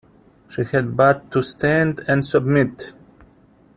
[0.49, 2.95] She had but to stand and submit.